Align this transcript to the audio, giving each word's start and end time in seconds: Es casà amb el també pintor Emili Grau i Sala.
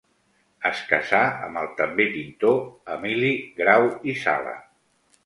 Es 0.69 0.79
casà 0.91 1.19
amb 1.47 1.59
el 1.61 1.69
també 1.81 2.07
pintor 2.13 2.57
Emili 2.97 3.31
Grau 3.61 3.87
i 4.13 4.17
Sala. 4.23 4.57